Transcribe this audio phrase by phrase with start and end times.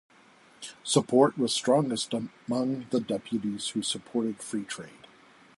[0.83, 2.11] Support was strongest
[2.47, 5.05] among the deputies who supported free trade.